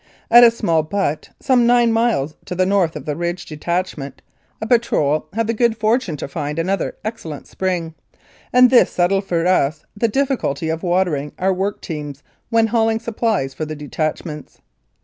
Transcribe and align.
At 0.31 0.43
a 0.43 0.49
small 0.49 0.81
butte, 0.81 1.29
some 1.39 1.67
nine 1.67 1.93
miles 1.93 2.33
to 2.45 2.55
the 2.55 2.65
north 2.65 2.95
of 2.95 3.05
the 3.05 3.15
Ridge 3.15 3.45
detachment, 3.45 4.23
a 4.59 4.65
patrol 4.65 5.27
had 5.33 5.45
the 5.45 5.53
good 5.53 5.77
fortune 5.77 6.17
to 6.17 6.27
find 6.27 6.57
another 6.57 6.95
excellent 7.05 7.45
spring, 7.45 7.93
and 8.51 8.71
this 8.71 8.89
settled 8.89 9.25
for 9.25 9.45
us 9.45 9.85
the 9.95 10.07
difficulty 10.07 10.69
of 10.69 10.81
watering 10.81 11.33
our 11.37 11.53
work 11.53 11.81
teams 11.81 12.23
when 12.49 12.65
hauling 12.65 12.99
supplies 12.99 13.53
for 13.53 13.63
the 13.65 13.75
detachments. 13.75 14.59